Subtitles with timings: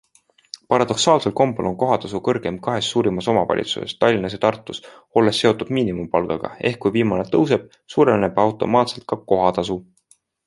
[0.73, 4.79] Paradoksaalsel kombel on kohatasu kõrgeim kahes suurimas omavalitsuses Tallinnas ja Tartus,
[5.21, 9.79] olles seotud miinimumpalgaga, ehk kui viimane tõuseb, suureneb automaatselt ka kohatasu.